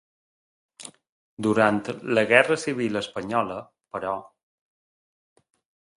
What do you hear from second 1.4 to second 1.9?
Durant